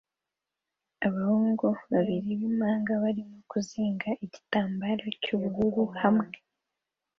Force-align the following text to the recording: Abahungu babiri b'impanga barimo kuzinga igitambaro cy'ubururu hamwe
Abahungu 1.07 1.65
babiri 1.91 2.27
b'impanga 2.39 2.91
barimo 3.03 3.37
kuzinga 3.51 4.09
igitambaro 4.25 5.05
cy'ubururu 5.21 5.83
hamwe 6.01 6.35